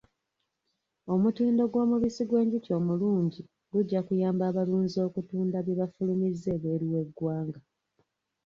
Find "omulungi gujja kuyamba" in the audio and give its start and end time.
2.79-4.43